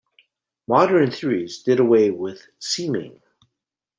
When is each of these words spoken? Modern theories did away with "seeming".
Modern 0.67 1.11
theories 1.11 1.61
did 1.61 1.79
away 1.79 2.09
with 2.09 2.47
"seeming". 2.57 3.21